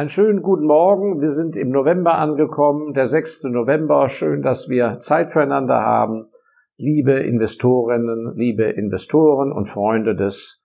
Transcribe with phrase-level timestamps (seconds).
[0.00, 1.20] Einen schönen guten Morgen.
[1.20, 3.42] Wir sind im November angekommen, der 6.
[3.50, 4.08] November.
[4.08, 6.30] Schön, dass wir Zeit füreinander haben.
[6.78, 10.64] Liebe Investorinnen, liebe Investoren und Freunde des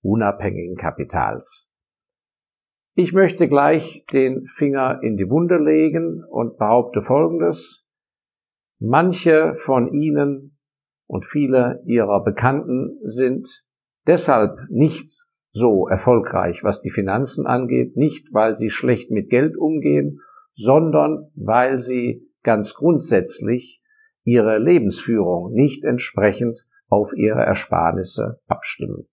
[0.00, 1.74] unabhängigen Kapitals.
[2.94, 7.86] Ich möchte gleich den Finger in die Wunde legen und behaupte Folgendes.
[8.78, 10.56] Manche von Ihnen
[11.06, 13.46] und viele Ihrer Bekannten sind
[14.06, 20.20] deshalb nicht so erfolgreich, was die Finanzen angeht, nicht weil sie schlecht mit Geld umgehen,
[20.52, 23.82] sondern weil sie ganz grundsätzlich
[24.24, 29.08] ihre Lebensführung nicht entsprechend auf ihre Ersparnisse abstimmen.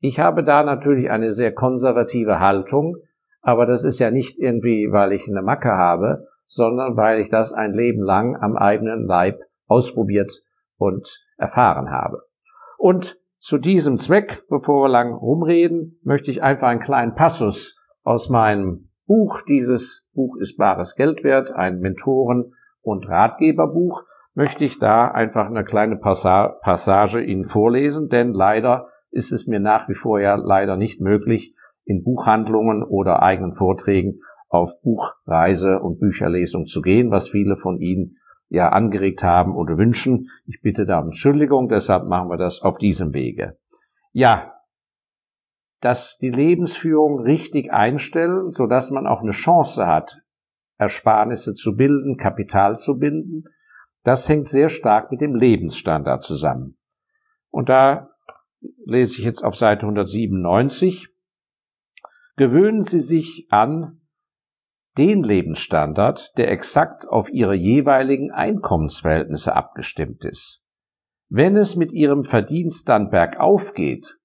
[0.00, 2.96] Ich habe da natürlich eine sehr konservative Haltung,
[3.40, 7.52] aber das ist ja nicht irgendwie, weil ich eine Macke habe, sondern weil ich das
[7.52, 10.40] ein Leben lang am eigenen Leib ausprobiert
[10.76, 12.22] und erfahren habe.
[12.78, 18.28] Und zu diesem Zweck, bevor wir lang rumreden, möchte ich einfach einen kleinen Passus aus
[18.28, 24.02] meinem Buch, dieses Buch ist bares Geld wert, ein Mentoren- und Ratgeberbuch,
[24.34, 29.88] möchte ich da einfach eine kleine Passage Ihnen vorlesen, denn leider ist es mir nach
[29.88, 36.66] wie vor ja leider nicht möglich, in Buchhandlungen oder eigenen Vorträgen auf Buchreise und Bücherlesung
[36.66, 38.17] zu gehen, was viele von Ihnen
[38.48, 40.30] ja angeregt haben oder wünschen.
[40.46, 43.58] Ich bitte da um Entschuldigung, deshalb machen wir das auf diesem Wege.
[44.12, 44.54] Ja,
[45.80, 50.18] dass die Lebensführung richtig einstellen, so dass man auch eine Chance hat,
[50.76, 53.44] Ersparnisse zu bilden, Kapital zu binden,
[54.02, 56.78] das hängt sehr stark mit dem Lebensstandard zusammen.
[57.50, 58.10] Und da
[58.84, 61.08] lese ich jetzt auf Seite 197.
[62.36, 64.00] Gewöhnen Sie sich an,
[64.98, 70.60] den Lebensstandard, der exakt auf ihre jeweiligen Einkommensverhältnisse abgestimmt ist.
[71.30, 74.18] Wenn es mit ihrem Verdienst dann bergauf geht,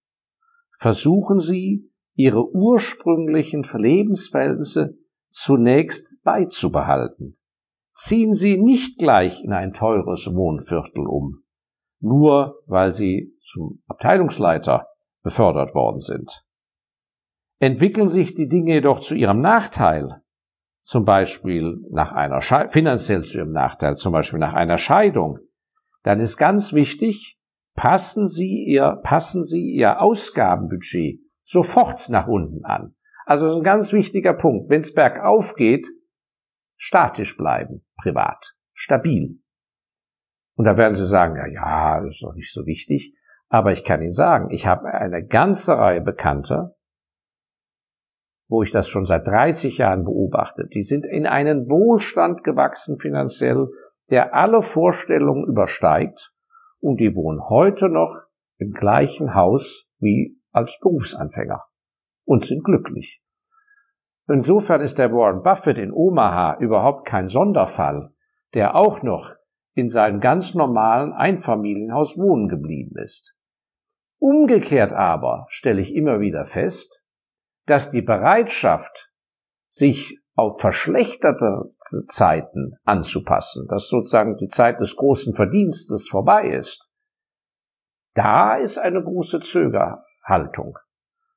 [0.80, 4.98] versuchen sie, ihre ursprünglichen Lebensverhältnisse
[5.30, 7.38] zunächst beizubehalten.
[7.96, 11.44] Ziehen Sie nicht gleich in ein teures Wohnviertel um,
[12.00, 14.88] nur weil Sie zum Abteilungsleiter
[15.22, 16.44] befördert worden sind.
[17.60, 20.23] Entwickeln sich die Dinge jedoch zu Ihrem Nachteil,
[20.84, 25.40] zum Beispiel nach einer Sche finanziell zu ihrem Nachteil, zum Beispiel nach einer Scheidung,
[26.04, 27.40] dann ist ganz wichtig,
[27.74, 32.96] passen Sie Ihr, passen Sie Ihr Ausgabenbudget sofort nach unten an.
[33.26, 34.70] Also das ist ein ganz wichtiger Punkt.
[34.70, 35.88] Wenn es bergauf geht,
[36.76, 39.40] statisch bleiben, privat, stabil.
[40.56, 43.16] Und da werden Sie sagen, ja, ja, das ist doch nicht so wichtig.
[43.48, 46.76] Aber ich kann Ihnen sagen, ich habe eine ganze Reihe Bekannter,
[48.54, 53.68] wo ich das schon seit 30 Jahren beobachte, die sind in einen Wohlstand gewachsen finanziell,
[54.12, 56.32] der alle Vorstellungen übersteigt
[56.80, 58.16] und die wohnen heute noch
[58.60, 61.64] im gleichen Haus wie als Berufsanfänger
[62.26, 63.24] und sind glücklich.
[64.28, 68.12] Insofern ist der Warren Buffett in Omaha überhaupt kein Sonderfall,
[68.54, 69.32] der auch noch
[69.74, 73.36] in seinem ganz normalen Einfamilienhaus wohnen geblieben ist.
[74.20, 77.03] Umgekehrt aber stelle ich immer wieder fest,
[77.66, 79.10] dass die Bereitschaft,
[79.70, 81.64] sich auf verschlechterte
[82.06, 86.90] Zeiten anzupassen, dass sozusagen die Zeit des großen Verdienstes vorbei ist,
[88.14, 90.78] da ist eine große Zögerhaltung.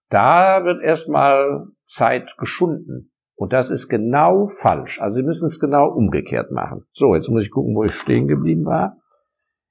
[0.08, 3.12] Da wird erstmal Zeit geschunden.
[3.34, 5.00] Und das ist genau falsch.
[5.00, 6.86] Also Sie müssen es genau umgekehrt machen.
[6.92, 8.96] So, jetzt muss ich gucken, wo ich stehen geblieben war.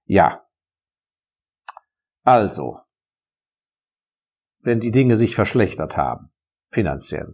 [0.06, 0.44] Ja.
[2.24, 2.80] Also,
[4.60, 6.32] wenn die Dinge sich verschlechtert haben,
[6.76, 7.34] finanziell.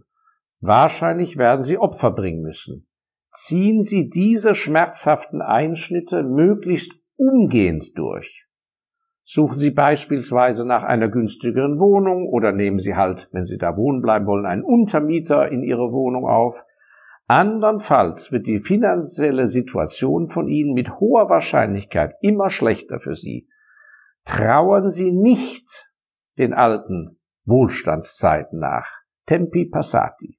[0.60, 2.86] Wahrscheinlich werden Sie Opfer bringen müssen.
[3.32, 8.46] Ziehen Sie diese schmerzhaften Einschnitte möglichst umgehend durch.
[9.24, 14.02] Suchen Sie beispielsweise nach einer günstigeren Wohnung oder nehmen Sie halt, wenn Sie da wohnen
[14.02, 16.64] bleiben wollen, einen Untermieter in Ihre Wohnung auf.
[17.26, 23.48] Andernfalls wird die finanzielle Situation von Ihnen mit hoher Wahrscheinlichkeit immer schlechter für Sie.
[24.24, 25.88] Trauern Sie nicht
[26.38, 29.01] den alten Wohlstandszeiten nach.
[29.26, 30.38] Tempi Passati.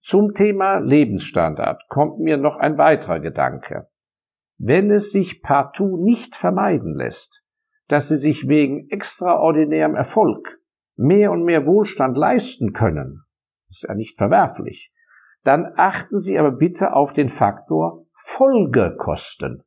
[0.00, 3.88] Zum Thema Lebensstandard kommt mir noch ein weiterer Gedanke.
[4.58, 7.44] Wenn es sich partout nicht vermeiden lässt,
[7.88, 10.60] dass Sie sich wegen extraordinärem Erfolg
[10.96, 13.24] mehr und mehr Wohlstand leisten können,
[13.68, 14.92] ist ja nicht verwerflich,
[15.42, 19.62] dann achten Sie aber bitte auf den Faktor Folgekosten.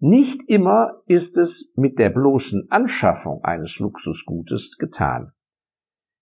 [0.00, 5.32] Nicht immer ist es mit der bloßen Anschaffung eines Luxusgutes getan.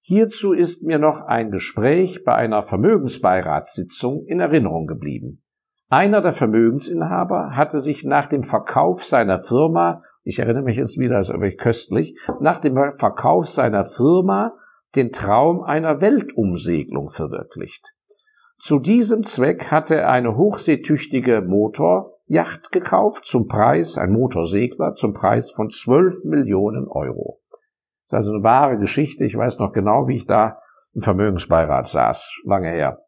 [0.08, 5.42] Hierzu ist mir noch ein Gespräch bei einer Vermögensbeiratssitzung in Erinnerung geblieben.
[5.88, 11.18] Einer der Vermögensinhaber hatte sich nach dem Verkauf seiner Firma, ich erinnere mich jetzt wieder,
[11.18, 14.54] ist wirklich köstlich, nach dem Verkauf seiner Firma
[14.94, 17.92] den Traum einer Weltumsegelung verwirklicht.
[18.60, 25.50] Zu diesem Zweck hatte er eine hochseetüchtige Motorjacht gekauft zum Preis, ein Motorsegler zum Preis
[25.50, 27.40] von 12 Millionen Euro.
[28.08, 29.24] Das ist also eine wahre Geschichte.
[29.24, 30.58] Ich weiß noch genau, wie ich da
[30.94, 33.00] im Vermögensbeirat saß, lange her.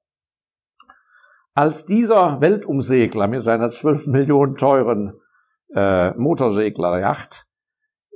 [1.54, 5.14] Als dieser Weltumsegler mit seiner 12 Millionen teuren
[5.74, 7.46] äh, Motorseglerjacht,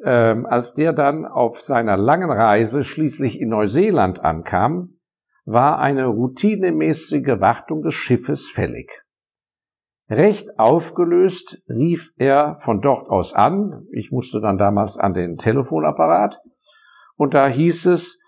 [0.04, 4.98] ähm, als der dann auf seiner langen Reise schließlich in Neuseeland ankam,
[5.44, 9.02] war eine routinemäßige Wartung des Schiffes fällig.
[10.08, 16.40] Recht aufgelöst rief er von dort aus an, ich musste dann damals an den Telefonapparat,
[17.22, 18.18] und da hieß es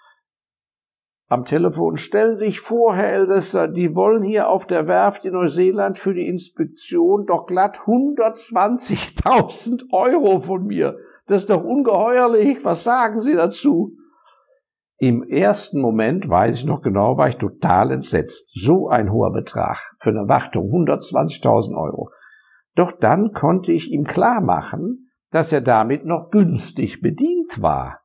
[1.29, 5.33] am Telefon, stellen Sie sich vor, Herr Ältester, die wollen hier auf der Werft in
[5.33, 10.97] Neuseeland für die Inspektion doch glatt 120.000 Euro von mir.
[11.27, 12.65] Das ist doch ungeheuerlich.
[12.65, 13.97] Was sagen Sie dazu?
[14.99, 18.53] Im ersten Moment, weiß ich noch genau, war ich total entsetzt.
[18.55, 22.11] So ein hoher Betrag für eine Wartung, 120.000 Euro.
[22.77, 28.04] Doch dann konnte ich ihm klar machen, dass er damit noch günstig bedient war.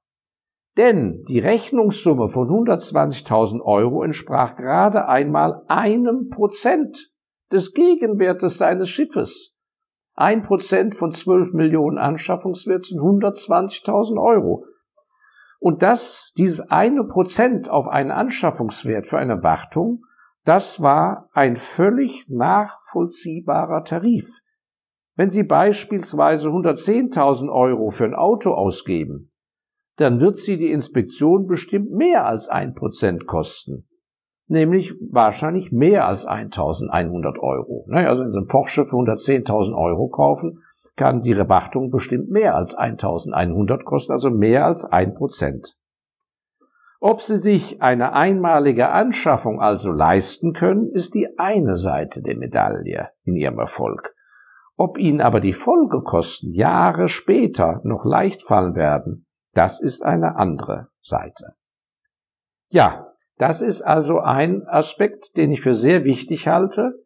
[0.80, 7.12] Denn die Rechnungssumme von 120.000 Euro entsprach gerade einmal einem Prozent
[7.52, 9.58] des Gegenwertes seines Schiffes.
[10.16, 14.64] Ein Prozent von 12 Millionen Anschaffungswert sind 120.000 Euro.
[15.60, 20.06] Und das, dieses eine Prozent auf einen Anschaffungswert für eine Wartung,
[20.46, 24.30] das war ein völlig nachvollziehbarer Tarif.
[25.18, 29.28] Wenn Sie beispielsweise 110.000 Euro für ein Auto ausgeben,
[30.00, 33.86] dann wird Sie die Inspektion bestimmt mehr als ein Prozent kosten.
[34.48, 37.86] Nämlich wahrscheinlich mehr als 1100 Euro.
[37.92, 40.64] Also wenn Sie einen Porsche für 110.000 Euro kaufen,
[40.96, 45.76] kann die Wartung bestimmt mehr als 1100 kosten, also mehr als ein Prozent.
[47.02, 53.10] Ob Sie sich eine einmalige Anschaffung also leisten können, ist die eine Seite der Medaille
[53.24, 54.14] in Ihrem Erfolg.
[54.76, 60.90] Ob Ihnen aber die Folgekosten Jahre später noch leicht fallen werden, das ist eine andere
[61.02, 61.56] Seite.
[62.70, 67.06] Ja, das ist also ein Aspekt, den ich für sehr wichtig halte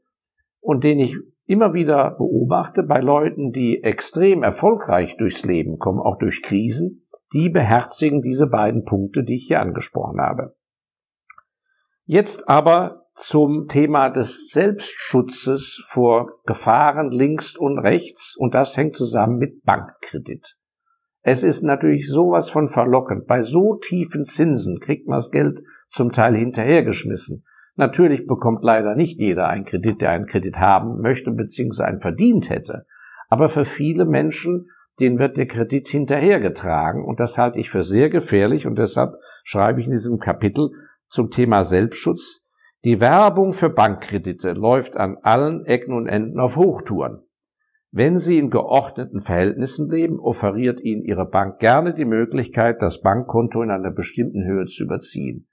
[0.60, 6.18] und den ich immer wieder beobachte bei Leuten, die extrem erfolgreich durchs Leben kommen, auch
[6.18, 10.56] durch Krisen, die beherzigen diese beiden Punkte, die ich hier angesprochen habe.
[12.06, 19.38] Jetzt aber zum Thema des Selbstschutzes vor Gefahren links und rechts und das hängt zusammen
[19.38, 20.58] mit Bankkredit.
[21.24, 23.28] Es ist natürlich sowas von verlockend.
[23.28, 27.46] Bei so tiefen Zinsen kriegt man das Geld zum Teil hinterhergeschmissen.
[27.76, 31.84] Natürlich bekommt leider nicht jeder einen Kredit, der einen Kredit haben möchte bzw.
[31.84, 32.86] einen verdient hätte.
[33.30, 38.10] Aber für viele Menschen, denen wird der Kredit hinterhergetragen und das halte ich für sehr
[38.10, 40.72] gefährlich und deshalb schreibe ich in diesem Kapitel
[41.08, 42.42] zum Thema Selbstschutz.
[42.84, 47.23] Die Werbung für Bankkredite läuft an allen Ecken und Enden auf Hochtouren.
[47.96, 53.62] Wenn Sie in geordneten Verhältnissen leben, offeriert Ihnen Ihre Bank gerne die Möglichkeit, das Bankkonto
[53.62, 55.48] in einer bestimmten Höhe zu überziehen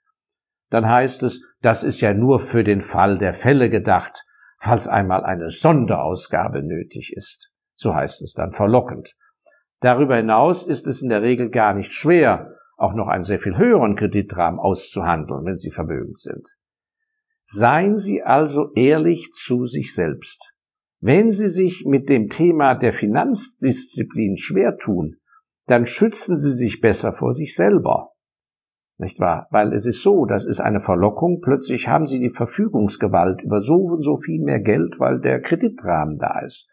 [0.70, 4.24] dann heißt es, das ist ja nur für den Fall der Fälle gedacht,
[4.58, 7.52] falls einmal eine Sonderausgabe nötig ist.
[7.74, 9.16] So heißt es dann verlockend.
[9.80, 13.58] Darüber hinaus ist es in der Regel gar nicht schwer, auch noch einen sehr viel
[13.58, 16.56] höheren Kreditrahmen auszuhandeln, wenn Sie vermögend sind.
[17.42, 20.49] Seien Sie also ehrlich zu sich selbst.
[21.00, 25.16] Wenn Sie sich mit dem Thema der Finanzdisziplin schwer tun,
[25.66, 28.10] dann schützen Sie sich besser vor sich selber.
[29.00, 29.48] Nicht wahr?
[29.50, 31.40] Weil es ist so, das ist eine Verlockung.
[31.40, 36.18] Plötzlich haben sie die Verfügungsgewalt über so und so viel mehr Geld, weil der Kreditrahmen
[36.18, 36.68] da ist.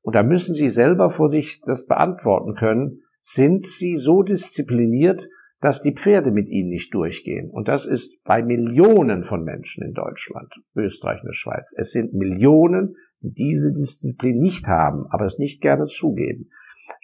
[0.00, 3.02] Und da müssen sie selber vor sich das beantworten können.
[3.20, 5.28] Sind sie so diszipliniert,
[5.60, 7.50] dass die Pferde mit ihnen nicht durchgehen?
[7.50, 11.74] Und das ist bei Millionen von Menschen in Deutschland, Österreich und der Schweiz.
[11.76, 16.50] Es sind Millionen, diese Disziplin nicht haben, aber es nicht gerne zugeben.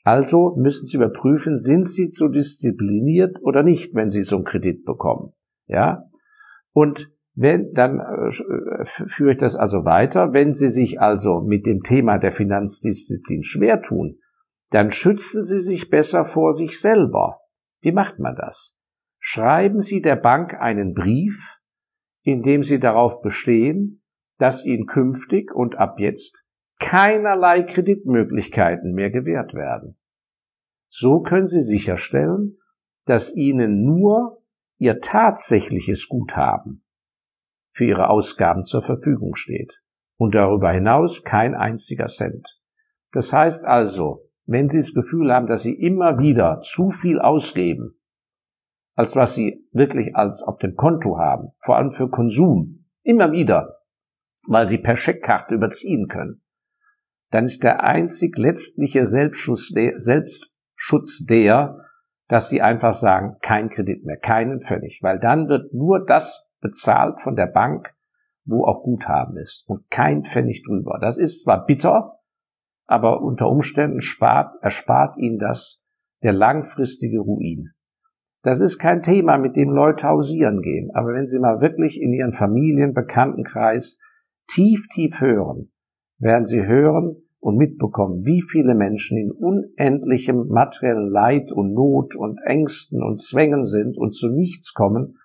[0.02, 4.84] Also müssen Sie überprüfen, sind Sie zu diszipliniert oder nicht, wenn Sie so einen Kredit
[4.84, 5.32] bekommen.
[5.66, 6.08] Ja?
[6.72, 10.32] Und wenn, dann äh, führe ich das also weiter.
[10.32, 14.18] Wenn Sie sich also mit dem Thema der Finanzdisziplin schwer tun,
[14.70, 17.40] dann schützen Sie sich besser vor sich selber.
[17.80, 18.74] Wie macht man das?
[19.18, 21.58] Schreiben Sie der Bank einen Brief,
[22.22, 24.02] in dem Sie darauf bestehen,
[24.38, 26.44] dass Ihnen künftig und ab jetzt
[26.78, 29.98] keinerlei Kreditmöglichkeiten mehr gewährt werden.
[30.88, 32.58] So können Sie sicherstellen,
[33.06, 34.42] dass Ihnen nur
[34.78, 36.84] Ihr tatsächliches Guthaben
[37.72, 39.80] für Ihre Ausgaben zur Verfügung steht
[40.16, 42.46] und darüber hinaus kein einziger Cent.
[43.12, 47.96] Das heißt also, wenn Sie das Gefühl haben, dass Sie immer wieder zu viel ausgeben,
[48.96, 53.75] als was sie wirklich als auf dem Konto haben, vor allem für Konsum, immer wieder,
[54.46, 56.42] weil sie per Scheckkarte überziehen können,
[57.30, 61.78] dann ist der einzig letztliche Selbstschutz der, Selbstschutz der,
[62.28, 67.20] dass sie einfach sagen, kein Kredit mehr, keinen Pfennig, weil dann wird nur das bezahlt
[67.20, 67.94] von der Bank,
[68.44, 70.98] wo auch Guthaben ist und kein Pfennig drüber.
[71.00, 72.20] Das ist zwar bitter,
[72.86, 75.82] aber unter Umständen spart, erspart ihnen das
[76.22, 77.72] der langfristige Ruin.
[78.42, 80.90] Das ist kein Thema, mit dem Leute hausieren gehen.
[80.94, 83.98] Aber wenn Sie mal wirklich in Ihren Familien, Bekanntenkreis
[84.48, 85.70] tief, tief hören,
[86.18, 92.40] werden Sie hören und mitbekommen, wie viele Menschen in unendlichem materiellen Leid und Not und
[92.44, 95.18] Ängsten und Zwängen sind und zu nichts kommen,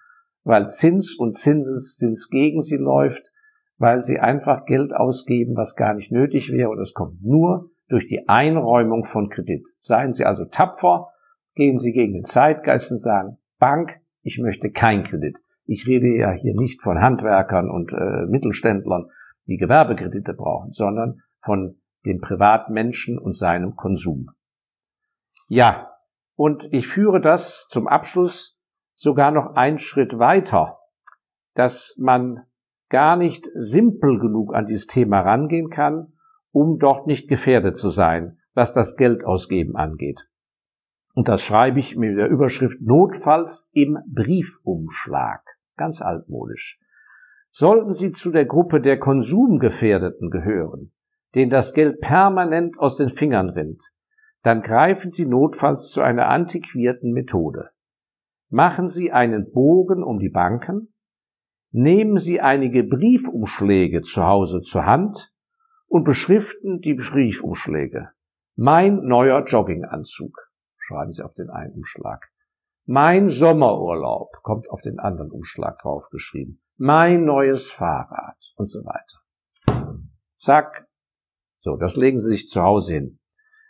[0.44, 3.32] weil Zins und Zinseszins gegen sie läuft,
[3.78, 8.08] weil sie einfach Geld ausgeben, was gar nicht nötig wäre und es kommt nur durch
[8.08, 9.68] die Einräumung von Kredit.
[9.80, 11.10] Seien Sie also tapfer,
[11.56, 15.38] gehen Sie gegen den Zeitgeist und sagen, Bank, ich möchte kein Kredit.
[15.66, 19.08] Ich rede ja hier nicht von Handwerkern und äh, Mittelständlern,
[19.48, 24.32] die Gewerbekredite brauchen, sondern von dem Privatmenschen und seinem Konsum.
[25.48, 25.92] Ja,
[26.36, 28.60] und ich führe das zum Abschluss
[28.94, 30.80] sogar noch einen Schritt weiter,
[31.54, 32.46] dass man
[32.90, 36.14] gar nicht simpel genug an dieses Thema rangehen kann,
[36.52, 40.28] um dort nicht gefährdet zu sein, was das Geldausgeben angeht.
[41.14, 45.42] Und das schreibe ich mit der Überschrift Notfalls im Briefumschlag.
[45.82, 46.80] Ganz altmodisch.
[47.50, 50.92] Sollten Sie zu der Gruppe der Konsumgefährdeten gehören,
[51.34, 53.92] denen das Geld permanent aus den Fingern rinnt,
[54.44, 57.72] dann greifen Sie notfalls zu einer antiquierten Methode.
[58.50, 60.94] Machen Sie einen Bogen um die Banken,
[61.72, 65.34] nehmen Sie einige Briefumschläge zu Hause zur Hand
[65.88, 68.10] und beschriften die Briefumschläge.
[68.56, 70.48] Mein neuer Jogginganzug
[70.78, 72.32] schreiben Sie auf den einen Umschlag.
[72.86, 76.62] Mein Sommerurlaub kommt auf den anderen Umschlag draufgeschrieben.
[76.78, 80.02] Mein neues Fahrrad und so weiter.
[80.36, 80.88] Zack.
[81.60, 83.20] So, das legen Sie sich zu Hause hin.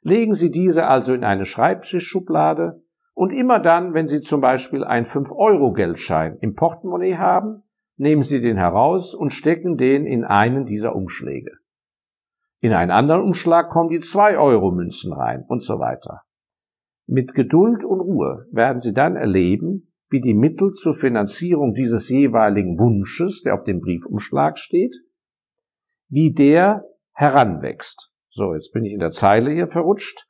[0.01, 5.05] Legen Sie diese also in eine Schreibtischschublade und immer dann, wenn Sie zum Beispiel einen
[5.05, 7.63] 5-Euro-Geldschein im Portemonnaie haben,
[7.97, 11.51] nehmen Sie den heraus und stecken den in einen dieser Umschläge.
[12.61, 16.21] In einen anderen Umschlag kommen die 2-Euro-Münzen rein und so weiter.
[17.13, 22.79] Mit Geduld und Ruhe werden Sie dann erleben, wie die Mittel zur Finanzierung dieses jeweiligen
[22.79, 24.95] Wunsches, der auf dem Briefumschlag steht,
[26.07, 28.13] wie der heranwächst.
[28.29, 30.25] So, jetzt bin ich in der Zeile hier verrutscht.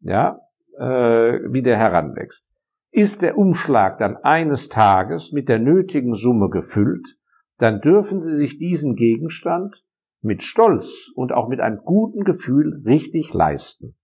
[0.00, 0.40] Ja,
[0.78, 2.50] äh, wie der heranwächst.
[2.90, 7.18] Ist der Umschlag dann eines Tages mit der nötigen Summe gefüllt,
[7.58, 9.84] dann dürfen Sie sich diesen Gegenstand
[10.22, 13.98] mit Stolz und auch mit einem guten Gefühl richtig leisten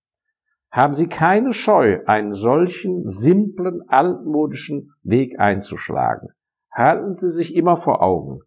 [0.73, 6.31] haben Sie keine Scheu, einen solchen simplen, altmodischen Weg einzuschlagen.
[6.73, 8.41] Halten Sie sich immer vor Augen.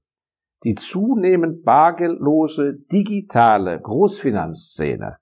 [0.64, 5.18] Die zunehmend bargeldlose digitale Großfinanzszene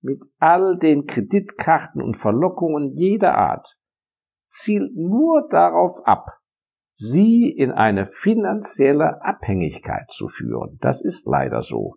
[0.00, 3.76] mit all den Kreditkarten und Verlockungen jeder Art
[4.44, 6.38] zielt nur darauf ab,
[6.94, 10.78] Sie in eine finanzielle Abhängigkeit zu führen.
[10.80, 11.94] Das ist leider so.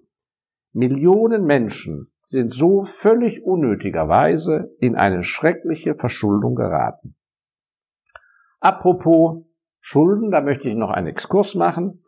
[0.73, 7.15] Millionen Menschen sind so völlig unnötigerweise in eine schreckliche Verschuldung geraten.
[8.59, 9.43] Apropos
[9.81, 11.99] Schulden, da möchte ich noch einen Exkurs machen.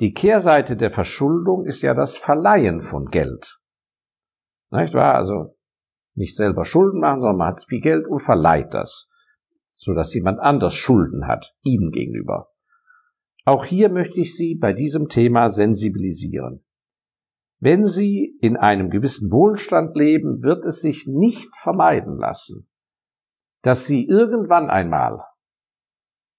[0.00, 3.60] Die Kehrseite der Verschuldung ist ja das Verleihen von Geld.
[4.70, 5.14] Nicht wahr?
[5.14, 5.56] Also
[6.14, 9.08] nicht selber Schulden machen, sondern man hat viel Geld und verleiht das,
[9.72, 12.50] so dass jemand anders Schulden hat, Ihnen gegenüber.
[13.44, 16.64] Auch hier möchte ich Sie bei diesem Thema sensibilisieren.
[17.62, 22.66] Wenn Sie in einem gewissen Wohlstand leben, wird es sich nicht vermeiden lassen,
[23.62, 25.20] dass Sie irgendwann einmal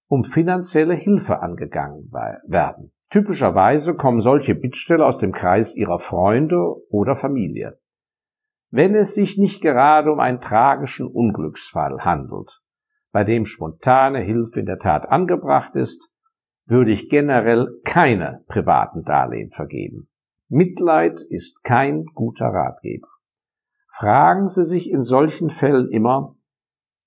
[0.08, 2.92] um finanzielle Hilfe angegangen werden.
[3.12, 7.80] Typischerweise kommen solche Bittsteller aus dem Kreis ihrer Freunde oder Familie.
[8.72, 12.62] Wenn es sich nicht gerade um einen tragischen Unglücksfall handelt,
[13.12, 16.10] bei dem spontane Hilfe in der Tat angebracht ist,
[16.66, 20.11] würde ich generell keine privaten Darlehen vergeben.
[20.54, 23.08] Mitleid ist kein guter Ratgeber.
[23.88, 26.36] Fragen Sie sich in solchen Fällen immer,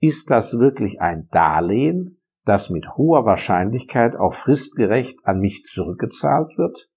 [0.01, 6.91] ist das wirklich ein Darlehen, das mit hoher Wahrscheinlichkeit auch fristgerecht an mich zurückgezahlt wird?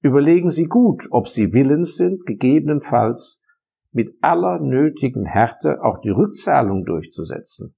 [0.00, 3.42] Überlegen Sie gut, ob Sie willens sind, gegebenenfalls
[3.90, 7.74] mit aller nötigen Härte auch die Rückzahlung durchzusetzen.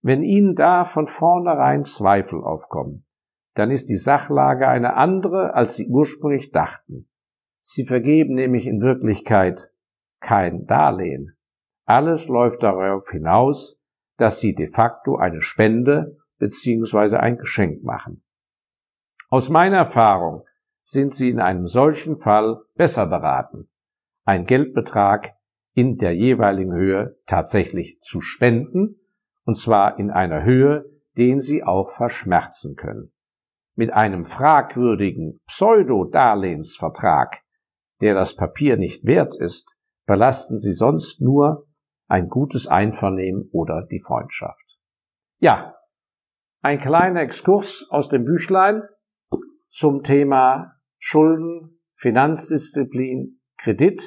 [0.00, 3.05] Wenn Ihnen da von vornherein Zweifel aufkommen,
[3.56, 7.08] dann ist die Sachlage eine andere, als Sie ursprünglich dachten.
[7.62, 9.72] Sie vergeben nämlich in Wirklichkeit
[10.20, 11.36] kein Darlehen.
[11.86, 13.80] Alles läuft darauf hinaus,
[14.18, 17.16] dass Sie de facto eine Spende bzw.
[17.16, 18.22] ein Geschenk machen.
[19.30, 20.44] Aus meiner Erfahrung
[20.82, 23.70] sind Sie in einem solchen Fall besser beraten,
[24.24, 25.34] ein Geldbetrag
[25.72, 29.00] in der jeweiligen Höhe tatsächlich zu spenden,
[29.44, 30.84] und zwar in einer Höhe,
[31.16, 33.12] den Sie auch verschmerzen können.
[33.78, 37.42] Mit einem fragwürdigen Pseudo-Darlehensvertrag,
[38.00, 41.66] der das Papier nicht wert ist, belasten Sie sonst nur
[42.08, 44.78] ein gutes Einvernehmen oder die Freundschaft.
[45.40, 45.74] Ja,
[46.62, 48.82] ein kleiner Exkurs aus dem Büchlein
[49.68, 54.02] zum Thema Schulden, Finanzdisziplin, Kredit.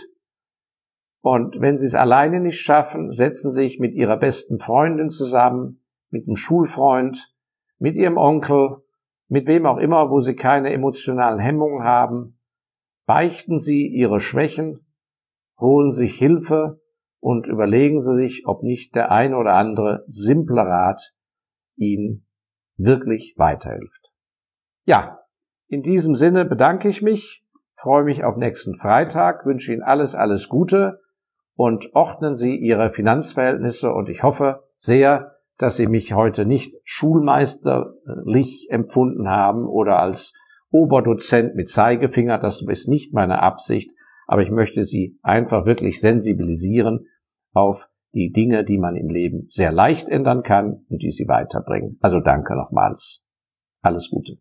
[1.22, 5.86] Und wenn Sie es alleine nicht schaffen, setzen Sie sich mit Ihrer besten Freundin zusammen,
[6.10, 7.36] mit einem Schulfreund,
[7.78, 8.84] mit Ihrem Onkel,
[9.30, 12.40] mit wem auch immer, wo Sie keine emotionalen Hemmungen haben.
[13.06, 14.86] Beichten Sie Ihre Schwächen,
[15.60, 16.82] holen sich Hilfe
[17.20, 21.14] und überlegen Sie sich, ob nicht der ein oder andere simple Rat
[21.76, 22.28] Ihnen
[22.76, 24.12] wirklich weiterhilft.
[24.86, 25.20] Ja,
[25.68, 27.46] in diesem Sinne bedanke ich mich,
[27.76, 31.00] freue mich auf nächsten Freitag, wünsche Ihnen alles, alles Gute
[31.56, 38.68] und ordnen Sie Ihre Finanzverhältnisse und ich hoffe sehr, dass Sie mich heute nicht schulmeisterlich
[38.70, 40.34] empfunden haben oder als
[40.72, 42.40] Oberdozent mit Zeigefinger.
[42.40, 43.92] Das ist nicht meine Absicht,
[44.26, 47.06] aber ich möchte Sie einfach wirklich sensibilisieren
[47.54, 51.98] auf die Dinge, die man im Leben sehr leicht ändern kann und die Sie weiterbringen.
[52.00, 53.26] Also danke nochmals.
[53.82, 54.38] Alles Gute.